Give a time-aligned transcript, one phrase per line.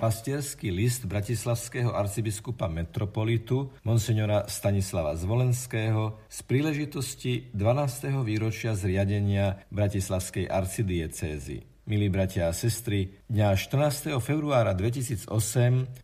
[0.00, 8.24] pastierský list bratislavského arcibiskupa metropolitu monsignora Stanislava Zvolenského z príležitosti 12.
[8.24, 11.84] výročia zriadenia Bratislavskej arcidiecézy.
[11.84, 14.16] Milí bratia a sestry, dňa 14.
[14.24, 15.28] februára 2008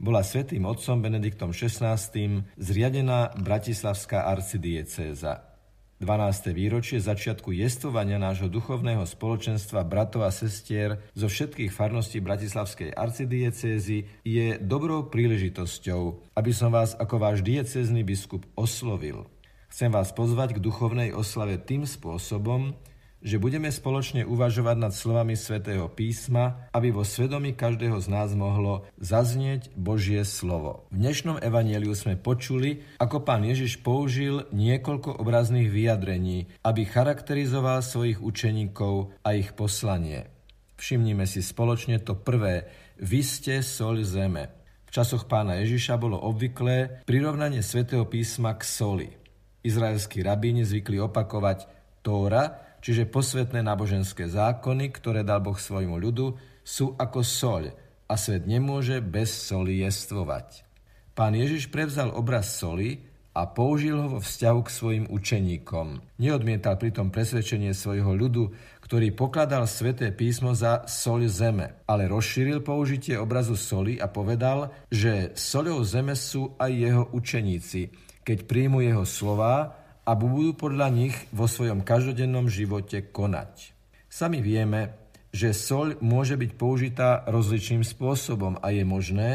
[0.00, 2.00] bola svätým otcom Benediktom XVI
[2.56, 5.51] zriadená Bratislavská arcidiecéza.
[6.02, 6.50] 12.
[6.50, 14.58] výročie začiatku jestvovania nášho duchovného spoločenstva bratov a sestier zo všetkých farností Bratislavskej arcidiecézy je
[14.58, 19.30] dobrou príležitosťou, aby som vás ako váš diecézny biskup oslovil.
[19.70, 22.74] Chcem vás pozvať k duchovnej oslave tým spôsobom,
[23.22, 28.82] že budeme spoločne uvažovať nad slovami svätého písma, aby vo svedomí každého z nás mohlo
[28.98, 30.90] zaznieť Božie slovo.
[30.90, 38.18] V dnešnom evanieliu sme počuli, ako pán Ježiš použil niekoľko obrazných vyjadrení, aby charakterizoval svojich
[38.18, 40.26] učeníkov a ich poslanie.
[40.74, 42.66] Všimnime si spoločne to prvé.
[42.98, 44.50] Vy ste soľ zeme.
[44.90, 49.08] V časoch pána Ježiša bolo obvyklé prirovnanie svätého písma k soli.
[49.62, 51.70] Izraelskí rabíni zvykli opakovať
[52.02, 57.72] Tóra, čiže posvetné náboženské zákony, ktoré dal Boh svojmu ľudu, sú ako soľ
[58.10, 60.66] a svet nemôže bez soli jestvovať.
[61.14, 66.04] Pán Ježiš prevzal obraz soli a použil ho vo vzťahu k svojim učeníkom.
[66.20, 68.52] Neodmietal pritom presvedčenie svojho ľudu,
[68.84, 75.32] ktorý pokladal sveté písmo za soľ zeme, ale rozšíril použitie obrazu soli a povedal, že
[75.32, 77.88] soľou zeme sú aj jeho učeníci,
[78.20, 83.74] keď príjmu jeho slová a budú podľa nich vo svojom každodennom živote konať.
[84.10, 84.98] Sami vieme,
[85.32, 89.30] že soľ môže byť použitá rozličným spôsobom a je možné,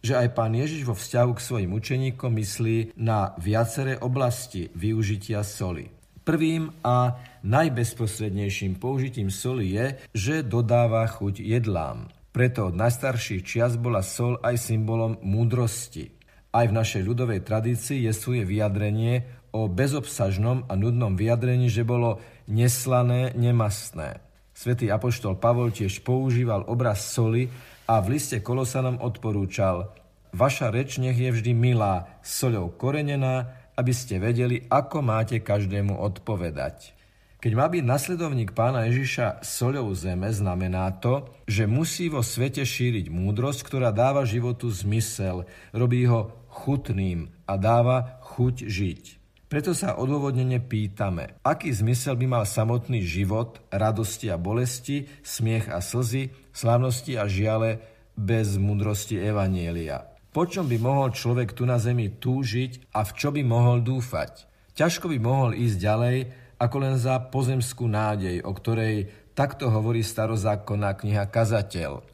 [0.00, 5.90] že aj pán Ježiš vo vzťahu k svojim učeníkom myslí na viaceré oblasti využitia soli.
[6.24, 12.12] Prvým a najbezprostrednejším použitím soli je, že dodáva chuť jedlám.
[12.30, 16.14] Preto od najstarších čias bola sol aj symbolom múdrosti.
[16.54, 22.22] Aj v našej ľudovej tradícii je svoje vyjadrenie o bezobsažnom a nudnom vyjadrení, že bolo
[22.46, 24.22] neslané, nemastné.
[24.54, 27.48] Svetý apoštol Pavol tiež používal obraz soli
[27.88, 29.94] a v liste Kolosanom odporúčal
[30.30, 36.94] Vaša reč nech je vždy milá, soľou korenená, aby ste vedeli, ako máte každému odpovedať.
[37.40, 43.08] Keď má byť nasledovník pána Ježiša soľou zeme, znamená to, že musí vo svete šíriť
[43.08, 49.19] múdrosť, ktorá dáva životu zmysel, robí ho chutným a dáva chuť žiť.
[49.50, 55.82] Preto sa odôvodnene pýtame, aký zmysel by mal samotný život, radosti a bolesti, smiech a
[55.82, 57.82] slzy, slávnosti a žiale
[58.14, 60.06] bez múdrosti Evanielia.
[60.30, 64.46] Po čom by mohol človek tu na zemi túžiť a v čo by mohol dúfať?
[64.78, 66.16] Ťažko by mohol ísť ďalej
[66.62, 72.06] ako len za pozemskú nádej, o ktorej takto hovorí starozákonná kniha Kazateľ.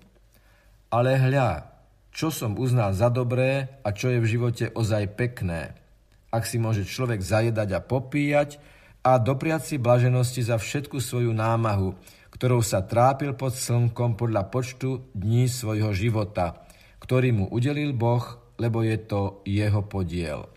[0.89, 1.69] Ale hľa,
[2.17, 5.61] čo som uznal za dobré a čo je v živote ozaj pekné–
[6.31, 8.59] ak si môže človek zajedať a popíjať
[9.07, 11.95] a dopriať si blaženosti za všetku svoju námahu,
[12.35, 16.67] ktorou sa trápil pod slnkom podľa počtu dní svojho života,
[16.99, 18.25] ktorý mu udelil Boh,
[18.59, 20.49] lebo je to jeho podiel.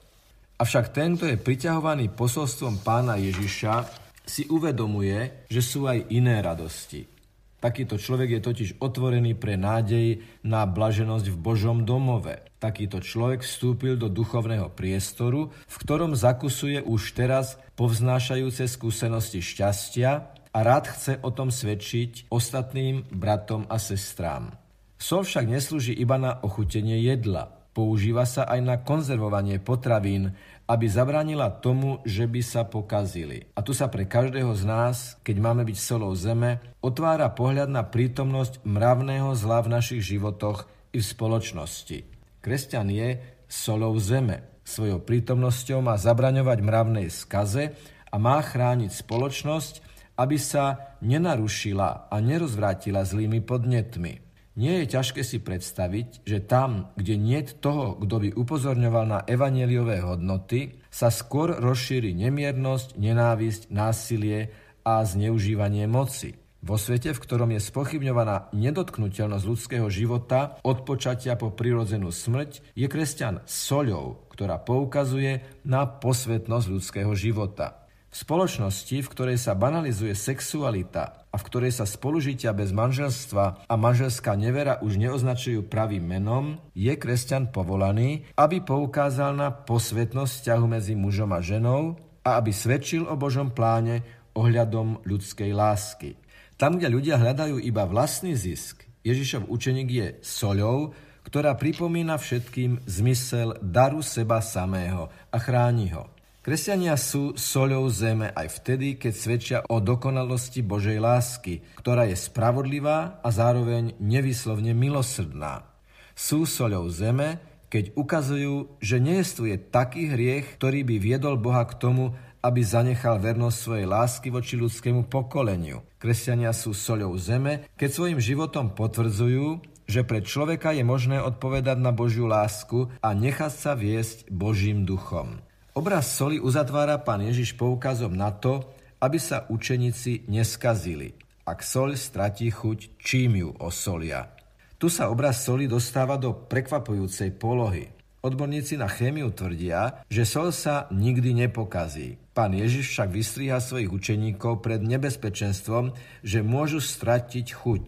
[0.59, 7.18] Avšak tento je priťahovaný posolstvom pána Ježiša, si uvedomuje, že sú aj iné radosti.
[7.59, 12.39] Takýto človek je totiž otvorený pre nádej na blaženosť v Božom domove.
[12.63, 20.11] Takýto človek vstúpil do duchovného priestoru, v ktorom zakusuje už teraz povznášajúce skúsenosti šťastia
[20.55, 24.55] a rád chce o tom svedčiť ostatným bratom a sestrám.
[24.95, 27.59] Sol však neslúži iba na ochutenie jedla.
[27.71, 30.35] Používa sa aj na konzervovanie potravín
[30.69, 33.49] aby zabránila tomu, že by sa pokazili.
[33.57, 37.81] A tu sa pre každého z nás, keď máme byť solou zeme, otvára pohľad na
[37.81, 42.05] prítomnosť mravného zla v našich životoch i v spoločnosti.
[42.45, 43.17] Kresťan je
[43.49, 44.45] solou zeme.
[44.61, 47.73] Svojou prítomnosťou má zabraňovať mravnej skaze
[48.05, 49.73] a má chrániť spoločnosť,
[50.21, 54.28] aby sa nenarušila a nerozvrátila zlými podnetmi.
[54.57, 60.01] Nie je ťažké si predstaviť, že tam, kde nie toho, kto by upozorňoval na evaneliové
[60.01, 64.49] hodnoty, sa skôr rozšíri nemiernosť, nenávisť, násilie
[64.81, 66.35] a zneužívanie moci.
[66.59, 72.87] Vo svete, v ktorom je spochybňovaná nedotknutelnosť ľudského života od počatia po prirodzenú smrť, je
[72.91, 77.78] kresťan soľou, ktorá poukazuje na posvetnosť ľudského života.
[78.09, 83.73] V spoločnosti, v ktorej sa banalizuje sexualita a v ktorej sa spolužitia bez manželstva a
[83.77, 90.97] manželská nevera už neoznačujú pravým menom, je kresťan povolaný, aby poukázal na posvetnosť vzťahu medzi
[90.97, 94.01] mužom a ženou a aby svedčil o Božom pláne
[94.33, 96.17] ohľadom ľudskej lásky.
[96.57, 100.97] Tam, kde ľudia hľadajú iba vlastný zisk, Ježišov učeník je soľou,
[101.29, 106.09] ktorá pripomína všetkým zmysel daru seba samého a chráni ho.
[106.49, 113.21] Kresťania sú soľou zeme aj vtedy, keď svedčia o dokonalosti Božej lásky, ktorá je spravodlivá
[113.21, 115.69] a zároveň nevyslovne milosrdná.
[116.17, 117.37] Sú soľou zeme,
[117.69, 123.57] keď ukazujú, že neestuje taký hriech, ktorý by viedol Boha k tomu, aby zanechal vernosť
[123.61, 125.85] svojej lásky voči ľudskému pokoleniu.
[126.01, 131.93] Kresťania sú soľou zeme, keď svojim životom potvrdzujú, že pre človeka je možné odpovedať na
[131.93, 135.45] Božiu lásku a nechať sa viesť Božím duchom.
[135.79, 138.67] Obraz soli uzatvára pán Ježiš poukazom na to,
[138.99, 141.15] aby sa učeníci neskazili.
[141.47, 144.27] Ak sol stratí chuť, čím ju osolia.
[144.75, 147.95] Tu sa obraz soli dostáva do prekvapujúcej polohy.
[148.19, 152.19] Odborníci na chémiu tvrdia, že sol sa nikdy nepokazí.
[152.35, 155.95] Pán Ježiš však vystriha svojich učeníkov pred nebezpečenstvom,
[156.27, 157.85] že môžu stratiť chuť.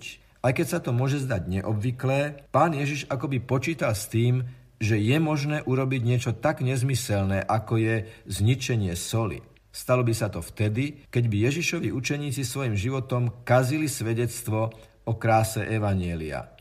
[0.47, 4.47] Aj keď sa to môže zdať neobvyklé, pán Ježiš akoby počíta s tým,
[4.81, 7.95] že je možné urobiť niečo tak nezmyselné, ako je
[8.25, 9.45] zničenie soli.
[9.71, 14.73] Stalo by sa to vtedy, keď by Ježišovi učeníci svojim životom kazili svedectvo
[15.05, 16.51] o kráse Evanielia.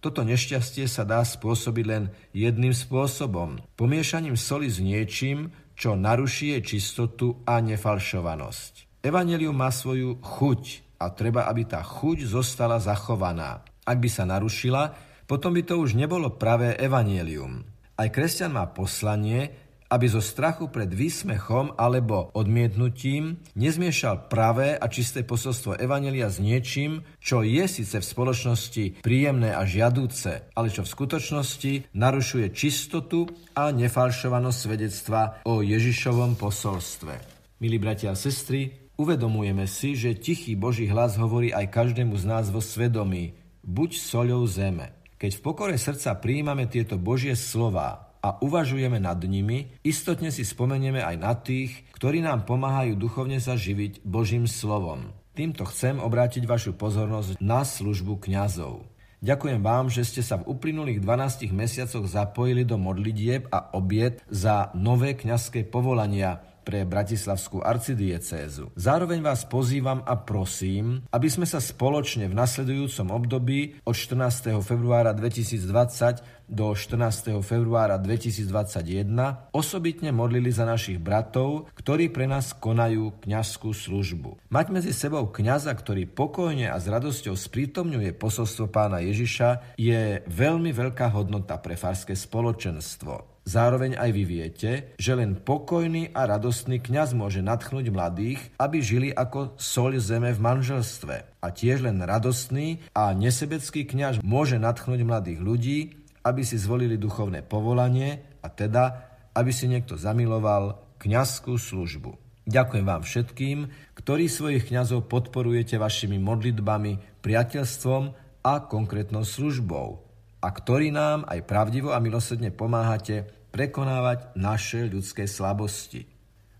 [0.00, 3.62] Toto nešťastie sa dá spôsobiť len jedným spôsobom.
[3.78, 9.04] Pomiešaním soli s niečím, čo naruší jej čistotu a nefalšovanosť.
[9.04, 10.62] Evangelium má svoju chuť
[10.98, 13.62] a treba, aby tá chuť zostala zachovaná.
[13.86, 14.96] Ak by sa narušila,
[15.26, 17.66] potom by to už nebolo pravé evanielium.
[17.98, 25.22] Aj kresťan má poslanie, aby zo strachu pred výsmechom alebo odmietnutím nezmiešal pravé a čisté
[25.22, 30.90] posolstvo Evanelia s niečím, čo je síce v spoločnosti príjemné a žiadúce, ale čo v
[30.90, 37.14] skutočnosti narušuje čistotu a nefalšovanosť svedectva o Ježišovom posolstve.
[37.62, 42.50] Milí bratia a sestry, uvedomujeme si, že tichý Boží hlas hovorí aj každému z nás
[42.50, 44.95] vo svedomí, buď soľou zeme.
[45.16, 51.00] Keď v pokore srdca prijímame tieto Božie slova a uvažujeme nad nimi, istotne si spomenieme
[51.00, 55.16] aj na tých, ktorí nám pomáhajú duchovne sa živiť Božím slovom.
[55.32, 58.84] Týmto chcem obrátiť vašu pozornosť na službu kňazov.
[59.24, 64.68] Ďakujem vám, že ste sa v uplynulých 12 mesiacoch zapojili do modlitieb a obiet za
[64.76, 68.74] nové kňazské povolania pre Bratislavskú arcidiecézu.
[68.74, 74.58] Zároveň vás pozývam a prosím, aby sme sa spoločne v nasledujúcom období od 14.
[74.66, 77.38] februára 2020 do 14.
[77.42, 79.06] februára 2021
[79.54, 84.50] osobitne modlili za našich bratov, ktorí pre nás konajú kňazskú službu.
[84.50, 90.74] Mať medzi sebou kňaza, ktorý pokojne a s radosťou sprítomňuje posolstvo pána Ježiša, je veľmi
[90.74, 93.35] veľká hodnota pre farské spoločenstvo.
[93.46, 99.14] Zároveň aj vy viete, že len pokojný a radostný kňaz môže nadchnúť mladých, aby žili
[99.14, 101.38] ako soľ zeme v manželstve.
[101.38, 105.78] A tiež len radostný a nesebecký kňaz môže nadchnúť mladých ľudí,
[106.26, 112.18] aby si zvolili duchovné povolanie a teda, aby si niekto zamiloval kňazskú službu.
[112.50, 113.58] Ďakujem vám všetkým,
[113.94, 118.02] ktorí svojich kňazov podporujete vašimi modlitbami, priateľstvom
[118.42, 120.05] a konkrétnou službou
[120.46, 126.06] a ktorí nám aj pravdivo a milosrdne pomáhate prekonávať naše ľudské slabosti.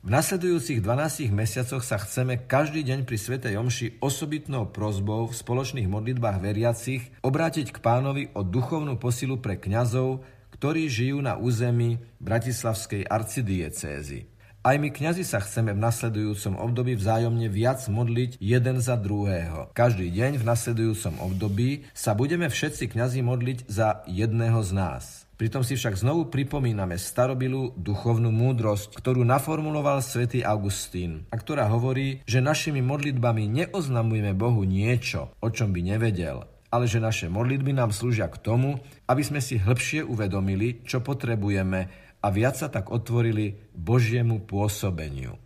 [0.02, 5.90] V nasledujúcich 12 mesiacoch sa chceme každý deň pri Svetej Omši osobitnou prozbou v spoločných
[5.90, 10.22] modlitbách veriacich obrátiť k pánovi o duchovnú posilu pre kňazov,
[10.54, 14.30] ktorí žijú na území Bratislavskej arcidiecézy.
[14.66, 19.70] Aj my kňazi sa chceme v nasledujúcom období vzájomne viac modliť jeden za druhého.
[19.70, 25.04] Každý deň v nasledujúcom období sa budeme všetci kňazi modliť za jedného z nás.
[25.38, 32.26] Pritom si však znovu pripomíname starobilú duchovnú múdrosť, ktorú naformuloval svätý Augustín a ktorá hovorí,
[32.26, 36.42] že našimi modlitbami neoznamujeme Bohu niečo, o čom by nevedel,
[36.74, 42.06] ale že naše modlitby nám slúžia k tomu, aby sme si hĺbšie uvedomili, čo potrebujeme
[42.26, 45.38] a viac sa tak otvorili Božiemu pôsobeniu.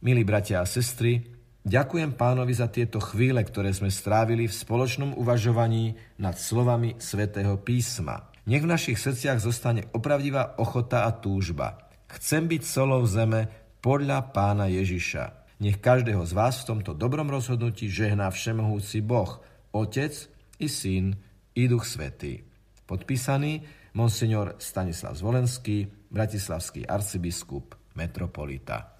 [0.00, 1.28] Milí bratia a sestry,
[1.60, 8.32] ďakujem pánovi za tieto chvíle, ktoré sme strávili v spoločnom uvažovaní nad slovami svätého písma.
[8.48, 11.84] Nech v našich srdciach zostane opravdivá ochota a túžba.
[12.08, 13.52] Chcem byť solou zeme
[13.84, 15.44] podľa pána Ježiša.
[15.60, 19.36] Nech každého z vás v tomto dobrom rozhodnutí žehná všemohúci Boh,
[19.70, 20.16] Otec
[20.58, 21.12] i Syn
[21.52, 22.40] i Duch Svetý.
[22.88, 28.91] Podpísaný Monsignor Stanislav Zvolenský, bratislavský arcibiskup, metropolita.